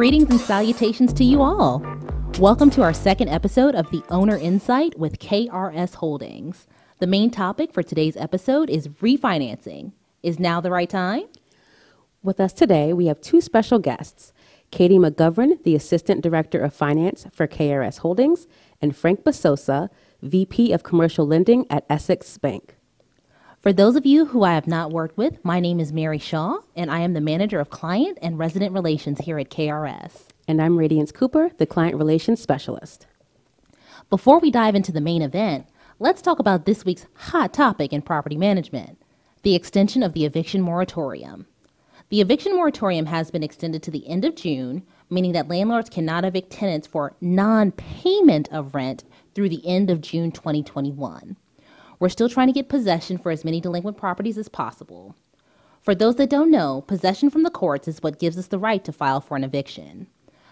[0.00, 1.84] Greetings and salutations to you all.
[2.38, 6.66] Welcome to our second episode of the Owner Insight with KRS Holdings.
[7.00, 9.92] The main topic for today's episode is refinancing.
[10.22, 11.24] Is now the right time?
[12.22, 14.32] With us today, we have two special guests
[14.70, 18.46] Katie McGovern, the Assistant Director of Finance for KRS Holdings,
[18.80, 19.90] and Frank Basosa,
[20.22, 22.74] VP of Commercial Lending at Essex Bank.
[23.60, 26.60] For those of you who I have not worked with, my name is Mary Shaw,
[26.74, 30.28] and I am the Manager of Client and Resident Relations here at KRS.
[30.48, 33.06] And I'm Radiance Cooper, the Client Relations Specialist.
[34.08, 35.66] Before we dive into the main event,
[35.98, 38.96] let's talk about this week's hot topic in property management
[39.42, 41.46] the extension of the eviction moratorium.
[42.08, 46.24] The eviction moratorium has been extended to the end of June, meaning that landlords cannot
[46.24, 51.36] evict tenants for non payment of rent through the end of June 2021.
[52.00, 55.14] We're still trying to get possession for as many delinquent properties as possible.
[55.82, 58.82] For those that don't know, possession from the courts is what gives us the right
[58.84, 60.06] to file for an eviction.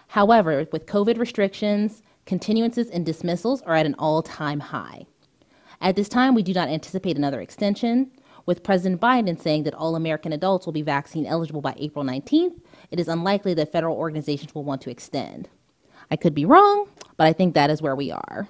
[0.09, 5.07] However, with COVID restrictions, continuances and dismissals are at an all time high.
[5.81, 8.11] At this time, we do not anticipate another extension.
[8.45, 12.59] With President Biden saying that all American adults will be vaccine eligible by April 19th,
[12.91, 15.49] it is unlikely that federal organizations will want to extend.
[16.11, 18.47] I could be wrong, but I think that is where we are.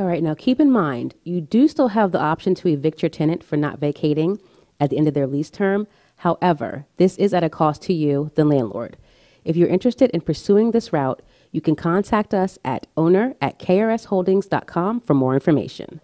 [0.00, 3.10] All right, now keep in mind, you do still have the option to evict your
[3.10, 4.40] tenant for not vacating
[4.80, 5.86] at the end of their lease term.
[6.16, 8.96] However, this is at a cost to you, the landlord.
[9.44, 11.20] If you're interested in pursuing this route,
[11.52, 16.00] you can contact us at owner at krsholdings.com for more information.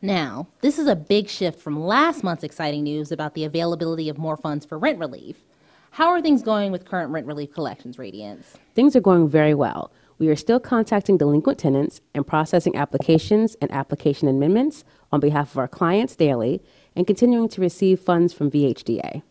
[0.00, 4.16] Now, this is a big shift from last month's exciting news about the availability of
[4.16, 5.42] more funds for rent relief.
[5.90, 8.58] How are things going with current rent relief collections, Radiance?
[8.76, 9.90] Things are going very well.
[10.18, 15.58] We are still contacting delinquent tenants and processing applications and application amendments on behalf of
[15.58, 16.62] our clients daily
[16.94, 19.22] and continuing to receive funds from VHDA.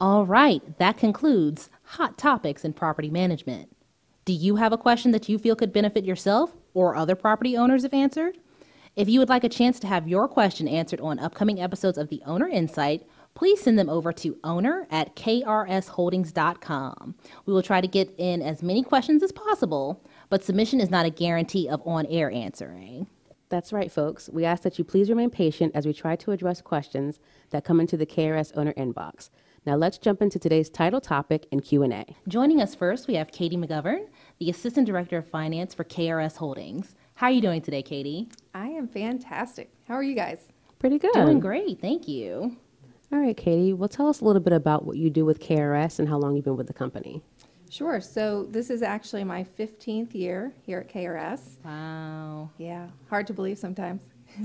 [0.00, 3.74] All right, that concludes Hot Topics in Property Management.
[4.24, 7.84] Do you have a question that you feel could benefit yourself or other property owners
[7.84, 8.38] if answered?
[8.96, 12.08] If you would like a chance to have your question answered on upcoming episodes of
[12.08, 17.14] the Owner Insight, please send them over to owner at krsholdings.com.
[17.44, 21.06] We will try to get in as many questions as possible, but submission is not
[21.06, 23.06] a guarantee of on air answering.
[23.48, 24.28] That's right, folks.
[24.32, 27.20] We ask that you please remain patient as we try to address questions
[27.50, 29.30] that come into the KRS owner inbox.
[29.66, 32.06] Now let's jump into today's title topic and Q&A.
[32.26, 34.06] Joining us first, we have Katie McGovern,
[34.38, 36.94] the Assistant Director of Finance for KRS Holdings.
[37.14, 38.28] How are you doing today, Katie?
[38.54, 39.70] I am fantastic.
[39.86, 40.40] How are you guys?
[40.78, 41.12] Pretty good.
[41.12, 42.56] Doing great, thank you.
[43.12, 43.72] All right, Katie.
[43.72, 46.34] Well, tell us a little bit about what you do with KRS and how long
[46.34, 47.22] you've been with the company.
[47.70, 48.00] Sure.
[48.00, 51.64] So this is actually my 15th year here at KRS.
[51.64, 52.50] Wow.
[52.58, 54.02] Yeah, hard to believe sometimes.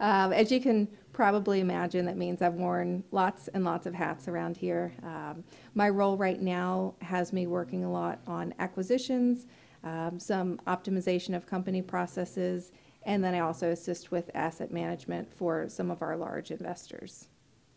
[0.00, 4.28] um, as you can probably imagine, that means I've worn lots and lots of hats
[4.28, 4.92] around here.
[5.02, 5.44] Um,
[5.74, 9.46] my role right now has me working a lot on acquisitions,
[9.84, 12.72] um, some optimization of company processes,
[13.04, 17.28] and then I also assist with asset management for some of our large investors.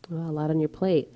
[0.09, 1.11] Well, a lot on your plate.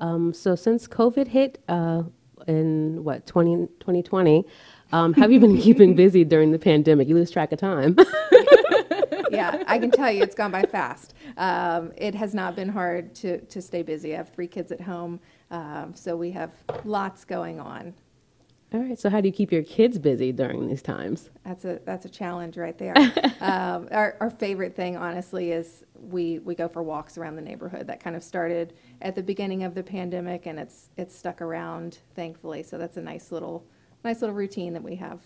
[0.00, 2.02] Um, so since COVID hit uh,
[2.48, 4.44] in what 20, 2020,
[4.92, 7.08] um, have you been keeping busy during the pandemic?
[7.08, 7.96] You lose track of time.
[9.30, 11.14] yeah, I can tell you it's gone by fast.
[11.36, 14.14] Um, it has not been hard to, to stay busy.
[14.14, 15.20] I have three kids at home,
[15.50, 16.50] um, so we have
[16.84, 17.94] lots going on.
[18.74, 18.98] All right.
[18.98, 21.30] So how do you keep your kids busy during these times?
[21.44, 22.94] That's a that's a challenge right there.
[23.40, 27.86] um, our, our favorite thing, honestly, is we we go for walks around the neighborhood.
[27.86, 28.72] That kind of started
[29.02, 32.62] at the beginning of the pandemic, and it's it's stuck around, thankfully.
[32.62, 33.66] So that's a nice little
[34.04, 35.20] nice little routine that we have.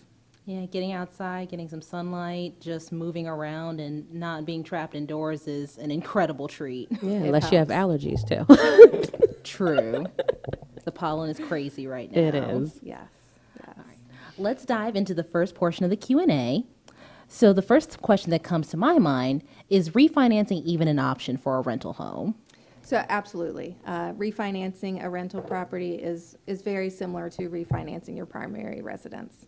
[0.45, 5.77] Yeah, getting outside, getting some sunlight, just moving around, and not being trapped indoors is
[5.77, 6.89] an incredible treat.
[7.01, 7.51] Yeah, unless helps.
[7.51, 8.45] you have allergies too.
[9.43, 10.05] True.
[10.85, 12.21] the pollen is crazy right now.
[12.21, 12.79] It is.
[12.81, 13.07] Yes.
[14.39, 16.63] Let's dive into the first portion of the Q&A.
[17.27, 21.57] So the first question that comes to my mind is refinancing even an option for
[21.57, 22.35] a rental home?
[22.83, 28.81] So absolutely, uh, refinancing a rental property is is very similar to refinancing your primary
[28.81, 29.47] residence.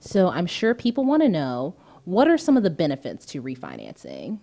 [0.00, 4.40] So I'm sure people want to know what are some of the benefits to refinancing?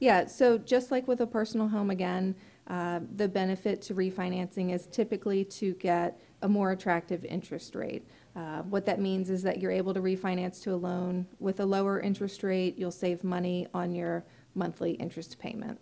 [0.00, 2.34] Yeah, so just like with a personal home, again,
[2.66, 8.06] uh, the benefit to refinancing is typically to get a more attractive interest rate.
[8.36, 11.66] Uh, what that means is that you're able to refinance to a loan with a
[11.66, 12.78] lower interest rate.
[12.78, 14.24] You'll save money on your
[14.54, 15.78] monthly interest payment.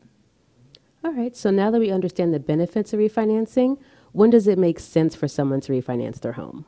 [1.05, 3.79] All right, so now that we understand the benefits of refinancing,
[4.13, 6.65] when does it make sense for someone to refinance their home?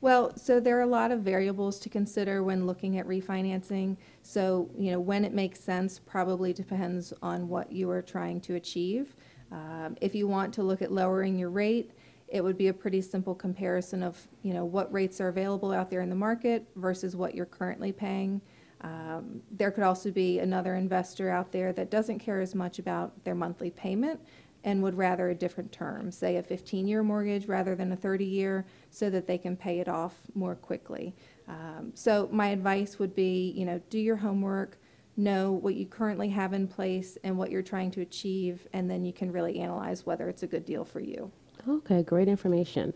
[0.00, 3.96] Well, so there are a lot of variables to consider when looking at refinancing.
[4.22, 8.54] So, you know, when it makes sense probably depends on what you are trying to
[8.54, 9.16] achieve.
[9.50, 11.90] Um, if you want to look at lowering your rate,
[12.28, 15.90] it would be a pretty simple comparison of, you know, what rates are available out
[15.90, 18.40] there in the market versus what you're currently paying.
[18.82, 23.24] Um, There could also be another investor out there that doesn't care as much about
[23.24, 24.20] their monthly payment
[24.64, 29.08] and would rather a different term, say a 15-year mortgage rather than a 30-year, so
[29.08, 31.14] that they can pay it off more quickly.
[31.48, 34.78] Um, So my advice would be, you know, do your homework,
[35.16, 39.04] know what you currently have in place and what you're trying to achieve, and then
[39.04, 41.32] you can really analyze whether it's a good deal for you.
[41.68, 42.94] Okay, great information.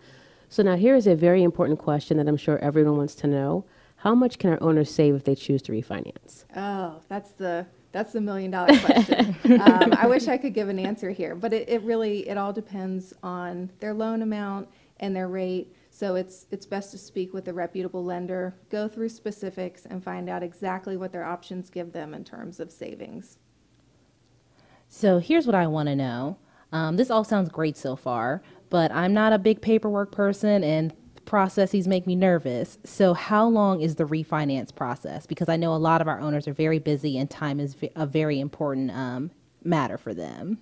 [0.48, 3.64] So now here is a very important question that I'm sure everyone wants to know.
[3.96, 6.44] How much can our owners save if they choose to refinance?
[6.56, 9.36] Oh, that's the, that's the million dollar question.
[9.60, 12.52] um, I wish I could give an answer here, but it, it really, it all
[12.52, 14.68] depends on their loan amount
[15.00, 15.74] and their rate.
[15.90, 20.28] So it's, it's best to speak with a reputable lender, go through specifics and find
[20.28, 23.38] out exactly what their options give them in terms of savings.
[24.88, 26.38] So here's what I want to know.
[26.72, 30.94] Um, this all sounds great so far, but I'm not a big paperwork person and
[31.24, 32.78] processes make me nervous.
[32.84, 35.26] So how long is the refinance process?
[35.26, 38.06] Because I know a lot of our owners are very busy and time is a
[38.06, 39.30] very important um,
[39.62, 40.58] matter for them.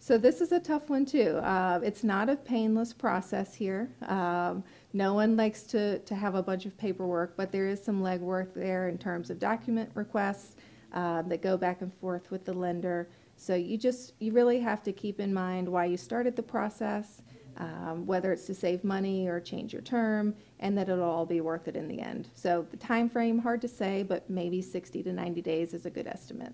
[0.00, 1.38] So this is a tough one too.
[1.38, 3.90] Uh, it's not a painless process here.
[4.06, 4.62] Um,
[4.92, 8.54] no one likes to, to have a bunch of paperwork, but there is some legwork
[8.54, 10.54] there in terms of document requests
[10.92, 13.08] uh, that go back and forth with the lender.
[13.40, 17.22] So you just you really have to keep in mind why you started the process,
[17.56, 21.40] um, whether it's to save money or change your term, and that it'll all be
[21.40, 22.28] worth it in the end.
[22.34, 25.90] So the time frame hard to say, but maybe 60 to 90 days is a
[25.90, 26.52] good estimate.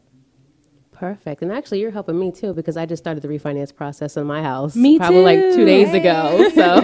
[0.93, 1.43] Perfect.
[1.43, 4.43] And actually, you're helping me too because I just started the refinance process in my
[4.43, 4.77] house.
[4.77, 6.49] Me Probably like two days ago.
[6.55, 6.79] So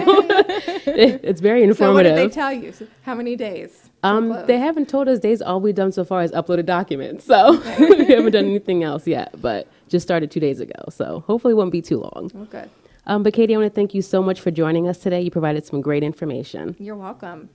[0.91, 1.77] it- it's very informative.
[1.77, 2.73] So what did they tell you?
[3.03, 3.89] How many days?
[4.03, 5.41] um, they haven't told us days.
[5.43, 7.23] All we've done so far is uploaded documents.
[7.25, 10.85] So we haven't done anything else yet, but just started two days ago.
[10.89, 12.31] So hopefully it won't be too long.
[12.43, 12.65] Okay.
[13.05, 15.21] Um, but Katie, I want to thank you so much for joining us today.
[15.21, 16.75] You provided some great information.
[16.79, 17.49] You're welcome.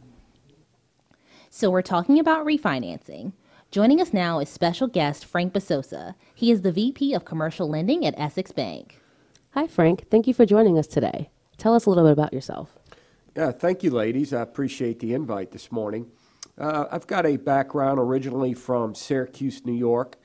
[1.51, 3.33] So we're talking about refinancing.
[3.71, 6.15] Joining us now is special guest Frank Basosa.
[6.35, 9.01] He is the VP of Commercial Lending at Essex Bank.
[9.53, 10.09] Hi, Frank.
[10.11, 11.31] Thank you for joining us today.
[11.57, 12.77] Tell us a little bit about yourself.
[13.35, 14.33] Yeah, thank you, ladies.
[14.33, 16.11] I appreciate the invite this morning.
[16.59, 20.17] Uh, I've got a background originally from Syracuse, New York,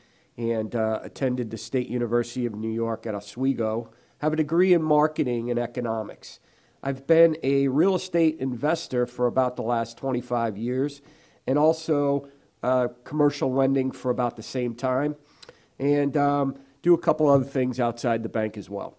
[0.42, 3.92] and uh, attended the State University of New York at Oswego.
[4.22, 6.40] Have a degree in marketing and economics.
[6.82, 11.04] I've been a real estate investor for about the last 25 years,
[11.46, 12.28] and also
[12.64, 15.16] uh, commercial lending for about the same time,
[15.78, 18.98] and um, do a couple other things outside the bank as well.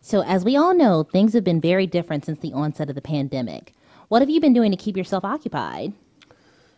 [0.00, 3.02] So, as we all know, things have been very different since the onset of the
[3.02, 3.72] pandemic.
[4.08, 5.92] What have you been doing to keep yourself occupied?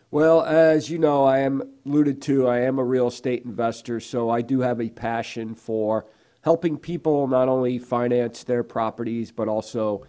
[0.09, 4.29] Well, as you know, I am alluded to, I am a real estate investor, so
[4.29, 6.05] I do have a passion for
[6.41, 10.07] helping people not only finance their properties, but also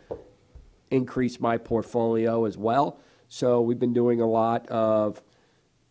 [0.92, 3.00] increase my portfolio as well.
[3.26, 5.20] So we've been doing a lot of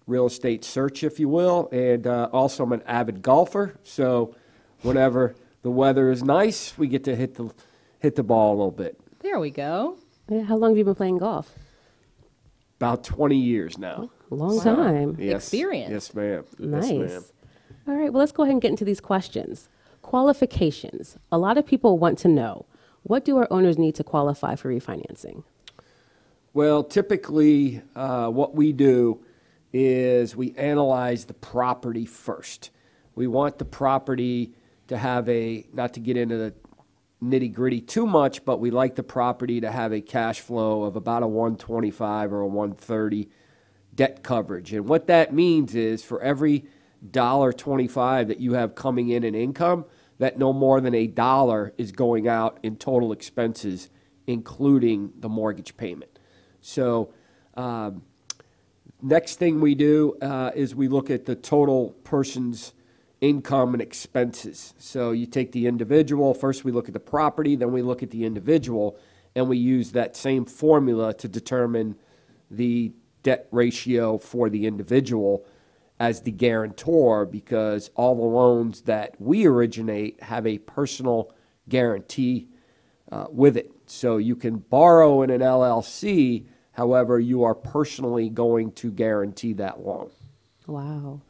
[0.06, 3.77] real estate search, if you will, and uh, also I'm an avid golfer.
[3.83, 4.33] So
[4.83, 7.54] whenever the weather is nice, we get to hit the
[8.00, 8.98] hit the ball a little bit.
[9.19, 9.98] There we go.
[10.30, 11.54] Yeah, how long have you been playing golf?
[12.78, 14.10] About 20 years now.
[14.30, 15.18] A long time.
[15.19, 15.44] Yes.
[15.44, 15.92] Experience.
[15.92, 16.46] Yes, ma'am.
[16.60, 16.92] Nice.
[16.92, 17.24] Yes, ma'am.
[17.88, 19.69] All right, well, let's go ahead and get into these questions.
[20.02, 21.18] Qualifications.
[21.31, 22.66] A lot of people want to know
[23.04, 25.44] what do our owners need to qualify for refinancing?
[26.54, 29.24] Well, typically, uh, what we do
[29.72, 32.69] is we analyze the property first.
[33.16, 34.54] We want the property
[34.88, 36.54] to have a, not to get into the
[37.24, 40.95] nitty gritty too much, but we like the property to have a cash flow of
[40.95, 43.30] about a 125 or a 130
[43.95, 44.74] debt coverage.
[44.74, 46.66] And what that means is for every
[47.12, 49.86] dollar 25 that you have coming in in income,
[50.19, 53.90] that no more than a dollar is going out in total expenses,
[54.26, 56.19] including the mortgage payment.
[56.62, 57.14] So,
[57.56, 58.04] um,
[59.02, 62.74] next thing we do uh, is we look at the total person's
[63.21, 64.74] income and expenses.
[64.78, 68.12] So you take the individual, first we look at the property, then we look at
[68.12, 68.97] the individual,
[69.36, 71.95] and we use that same formula to determine
[72.50, 72.92] the
[73.24, 75.45] debt ratio for the individual
[76.00, 81.33] as the guarantor because all the loans that we originate have a personal
[81.68, 82.47] guarantee
[83.12, 83.71] uh, with it.
[83.88, 89.80] So you can borrow in an LLC, however, you are personally going to guarantee that
[89.80, 90.12] loan.
[90.68, 91.21] Wow.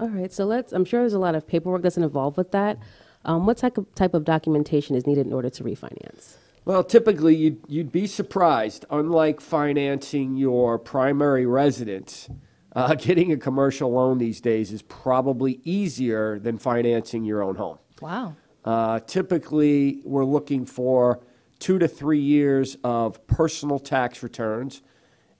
[0.00, 2.78] All right, so let's, I'm sure there's a lot of paperwork that's involved with that.
[3.24, 6.36] Um, what type of, type of documentation is needed in order to refinance?
[6.64, 8.84] Well, typically, you'd, you'd be surprised.
[8.90, 12.28] Unlike financing your primary residence,
[12.74, 17.78] uh, getting a commercial loan these days is probably easier than financing your own home.
[18.00, 18.36] Wow.
[18.64, 21.20] Uh, typically, we're looking for
[21.58, 24.82] two to three years of personal tax returns,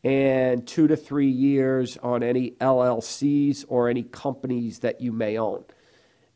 [0.05, 5.65] and two to three years on any LLCs or any companies that you may own.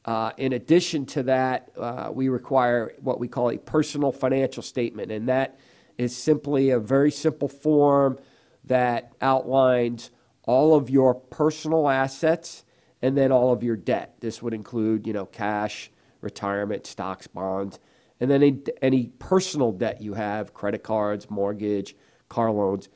[0.06, 5.12] Uh, in addition to that, uh, we require what we call a personal financial statement,
[5.12, 5.58] and that
[5.98, 8.18] is simply a very simple form
[8.64, 10.10] that outlines
[10.44, 12.64] all of your personal assets
[13.02, 14.14] and then all of your debt.
[14.20, 15.90] This would include, you know, cash,
[16.22, 17.78] retirement, stocks, bonds,
[18.18, 21.94] and then any, any personal debt you have, credit cards, mortgage,
[22.30, 22.88] car loans,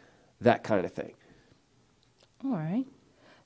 [0.44, 1.14] that kind of thing.
[2.44, 2.86] All right.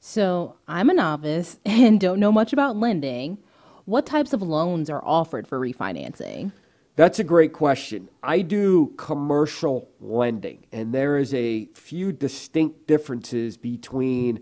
[0.00, 3.38] So I'm a novice and don't know much about lending.
[3.84, 6.52] What types of loans are offered for refinancing?
[6.96, 8.08] That's a great question.
[8.22, 14.40] I do commercial lending, and there is a few distinct differences between,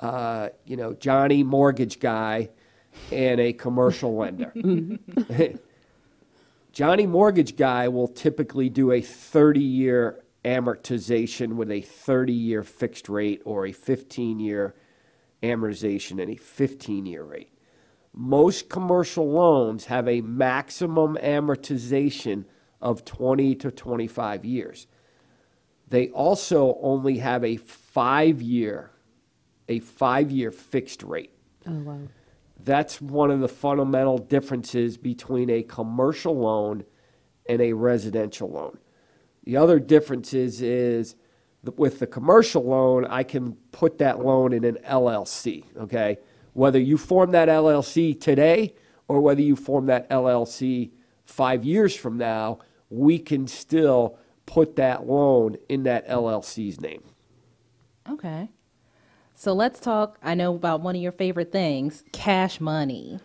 [0.00, 2.50] uh, you know, Johnny Mortgage Guy
[3.12, 4.52] and a commercial lender.
[6.72, 13.08] Johnny Mortgage Guy will typically do a 30 year amortization with a 30 year fixed
[13.08, 14.74] rate or a 15 year
[15.42, 17.52] amortization and a 15 year rate.
[18.12, 22.44] Most commercial loans have a maximum amortization
[22.80, 24.86] of 20 to 25 years.
[25.88, 28.90] They also only have a five year,
[29.68, 31.32] a five year fixed rate.
[31.66, 32.00] Oh, wow.
[32.60, 36.84] That's one of the fundamental differences between a commercial loan
[37.48, 38.78] and a residential loan.
[39.48, 41.16] The other difference is, is
[41.78, 46.18] with the commercial loan, I can put that loan in an LLC, okay?
[46.52, 48.74] Whether you form that LLC today
[49.08, 50.90] or whether you form that LLC
[51.24, 52.58] five years from now,
[52.90, 57.02] we can still put that loan in that LLC's name.
[58.06, 58.50] Okay.
[59.34, 60.18] So let's talk.
[60.22, 63.18] I know about one of your favorite things cash money.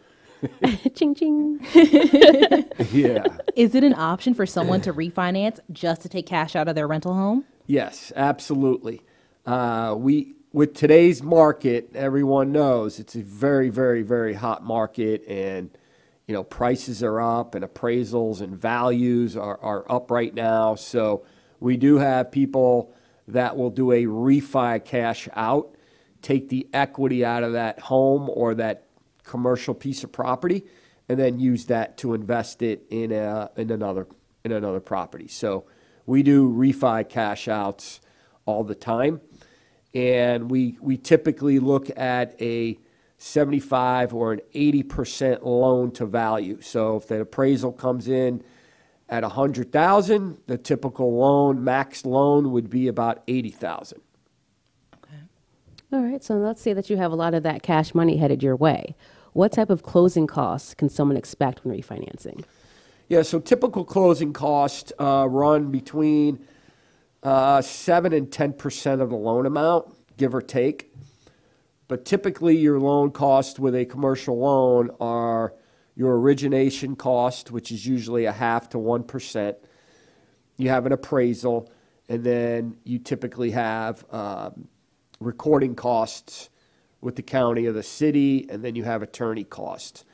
[0.95, 1.59] ching ching.
[2.91, 3.25] Yeah.
[3.55, 6.87] Is it an option for someone to refinance just to take cash out of their
[6.87, 7.45] rental home?
[7.67, 9.01] Yes, absolutely.
[9.45, 15.71] Uh, we with today's market, everyone knows it's a very, very, very hot market, and
[16.27, 20.75] you know prices are up, and appraisals and values are, are up right now.
[20.75, 21.25] So
[21.59, 22.93] we do have people
[23.27, 25.75] that will do a refi cash out,
[26.21, 28.85] take the equity out of that home or that
[29.23, 30.65] commercial piece of property,
[31.09, 34.07] and then use that to invest it in a in another
[34.43, 35.27] in another property.
[35.27, 35.65] So
[36.05, 38.01] we do refi cash outs
[38.45, 39.21] all the time,
[39.93, 42.77] and we we typically look at a
[43.17, 46.59] 75 or an 80% loan to value.
[46.59, 48.43] So if the appraisal comes in
[49.07, 54.01] at 100,000, the typical loan max loan would be about 80,000.
[55.93, 58.41] All right, so let's say that you have a lot of that cash money headed
[58.41, 58.95] your way.
[59.33, 62.43] What type of closing costs can someone expect when refinancing?
[63.09, 66.45] Yeah, so typical closing costs uh, run between
[67.23, 70.93] uh, 7 and 10% of the loan amount, give or take.
[71.87, 75.53] But typically, your loan costs with a commercial loan are
[75.95, 79.55] your origination cost, which is usually a half to 1%.
[80.57, 81.71] You have an appraisal,
[82.07, 84.67] and then you typically have um,
[85.19, 86.49] recording costs
[87.03, 90.05] with the county or the city, and then you have attorney costs.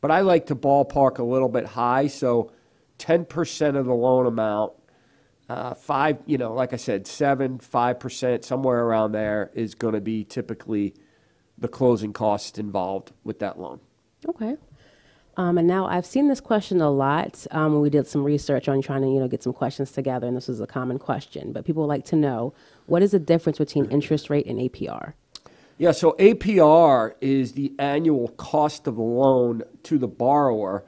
[0.00, 2.52] But I like to ballpark a little bit high, so
[2.98, 4.72] 10% of the loan amount,
[5.48, 10.00] uh, five, you know, like I said, seven, 5%, somewhere around there is going to
[10.00, 10.94] be typically
[11.56, 13.80] the closing costs involved with that loan.
[14.28, 14.56] Okay.
[15.36, 18.68] Um, and now I've seen this question a lot um, when we did some research
[18.68, 21.52] on trying to, you know, get some questions together, and this was a common question.
[21.52, 22.52] But people would like to know
[22.86, 25.12] what is the difference between interest rate and APR?
[25.80, 30.84] Yeah, so APR is the annual cost of the loan to the borrower,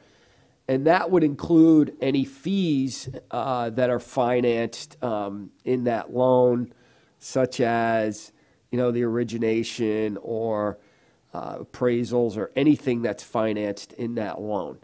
[0.67, 6.73] and that would include any fees uh, that are financed um, in that loan,
[7.21, 8.33] such as
[8.73, 10.81] you know the origination or
[11.33, 14.81] uh, appraisals or anything that's financed in that loan.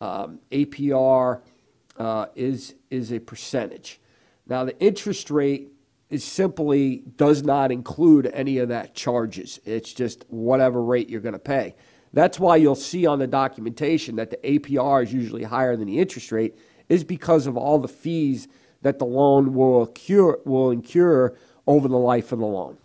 [0.00, 1.42] Um, APR
[1.98, 4.00] uh, is is a percentage.
[4.46, 5.68] Now the interest rate
[6.10, 9.60] is simply does not include any of that charges.
[9.64, 11.76] It's just whatever rate you're going to pay.
[12.12, 16.00] That's why you'll see on the documentation that the APR is usually higher than the
[16.00, 18.48] interest rate is because of all the fees
[18.82, 21.36] that the loan will incur, will incur
[21.66, 22.76] over the life of the loan.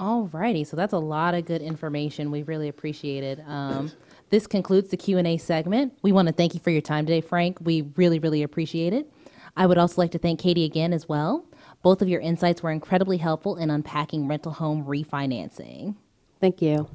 [0.00, 2.30] Alrighty, so that's a lot of good information.
[2.30, 3.40] We really appreciate it.
[3.46, 3.92] Um,
[4.30, 5.92] this concludes the Q and A segment.
[6.02, 7.58] We want to thank you for your time today, Frank.
[7.60, 9.12] We really, really appreciate it.
[9.56, 11.44] I would also like to thank Katie again as well.
[11.82, 15.96] Both of your insights were incredibly helpful in unpacking rental home refinancing.
[16.40, 16.88] Thank you.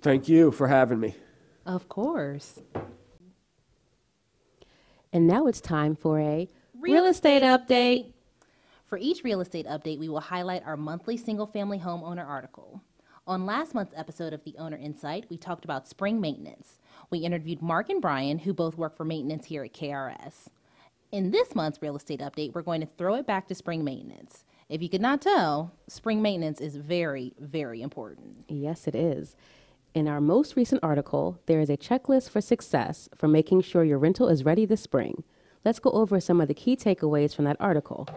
[0.00, 1.14] Thank you for having me.
[1.66, 2.60] Of course.
[5.12, 8.12] And now it's time for a real estate update.
[8.86, 12.80] For each real estate update, we will highlight our monthly single family homeowner article.
[13.26, 16.78] On last month's episode of The Owner Insight, we talked about spring maintenance.
[17.10, 20.48] We interviewed Mark and Brian, who both work for maintenance here at KRS.
[21.12, 24.44] In this month's real estate update, we're going to throw it back to spring maintenance.
[24.68, 28.44] If you could not tell, spring maintenance is very, very important.
[28.46, 29.34] Yes, it is.
[29.92, 33.98] In our most recent article, there is a checklist for success for making sure your
[33.98, 35.24] rental is ready this spring.
[35.64, 38.08] Let's go over some of the key takeaways from that article.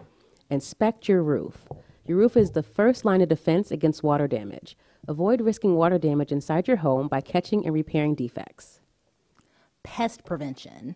[0.48, 1.66] Inspect your roof.
[2.06, 4.76] Your roof is the first line of defense against water damage.
[5.08, 8.78] Avoid risking water damage inside your home by catching and repairing defects.
[9.82, 10.94] Pest prevention.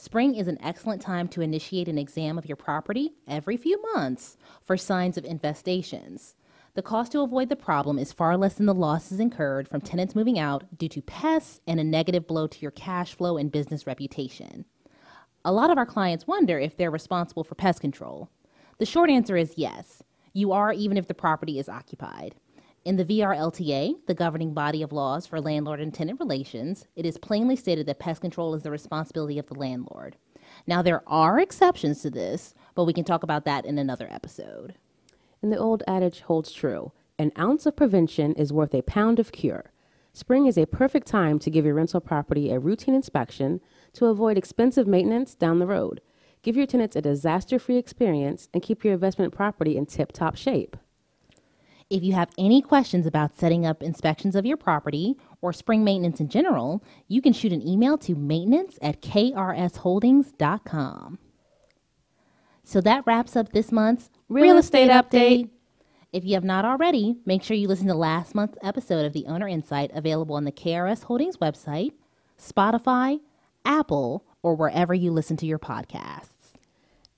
[0.00, 4.38] Spring is an excellent time to initiate an exam of your property every few months
[4.62, 6.36] for signs of infestations.
[6.72, 10.14] The cost to avoid the problem is far less than the losses incurred from tenants
[10.14, 13.86] moving out due to pests and a negative blow to your cash flow and business
[13.86, 14.64] reputation.
[15.44, 18.30] A lot of our clients wonder if they're responsible for pest control.
[18.78, 20.02] The short answer is yes,
[20.32, 22.36] you are, even if the property is occupied.
[22.82, 27.18] In the VRLTA, the governing body of laws for landlord and tenant relations, it is
[27.18, 30.16] plainly stated that pest control is the responsibility of the landlord.
[30.66, 34.76] Now, there are exceptions to this, but we can talk about that in another episode.
[35.42, 39.30] And the old adage holds true an ounce of prevention is worth a pound of
[39.30, 39.72] cure.
[40.14, 43.60] Spring is a perfect time to give your rental property a routine inspection
[43.92, 46.00] to avoid expensive maintenance down the road.
[46.42, 50.34] Give your tenants a disaster free experience and keep your investment property in tip top
[50.34, 50.78] shape.
[51.90, 56.20] If you have any questions about setting up inspections of your property or spring maintenance
[56.20, 61.18] in general, you can shoot an email to maintenance at krsholdings.com.
[62.62, 65.48] So that wraps up this month's Real Estate Update.
[66.12, 69.26] If you have not already, make sure you listen to last month's episode of The
[69.26, 71.90] Owner Insight available on the KRS Holdings website,
[72.40, 73.18] Spotify,
[73.64, 76.28] Apple, or wherever you listen to your podcasts.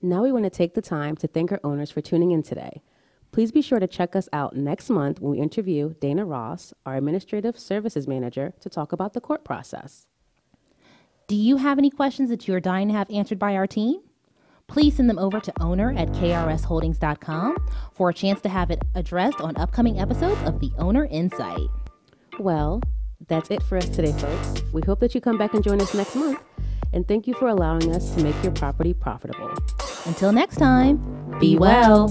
[0.01, 2.83] Now we want to take the time to thank our owners for tuning in today.
[3.33, 6.97] Please be sure to check us out next month when we interview Dana Ross, our
[6.97, 10.07] Administrative Services Manager, to talk about the court process.
[11.29, 14.03] Do you have any questions that you are dying to have answered by our team?
[14.69, 17.57] Please send them over to owner at krsholdings.com
[17.95, 21.69] for a chance to have it addressed on upcoming episodes of The Owner Insight.
[22.39, 22.83] Well,
[23.29, 24.63] that's it for us today, folks.
[24.75, 26.39] We hope that you come back and join us next month.
[26.93, 29.55] And thank you for allowing us to make your property profitable.
[30.05, 30.99] Until next time,
[31.39, 32.09] be well.